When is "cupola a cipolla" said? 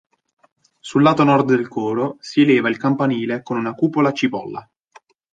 3.75-4.67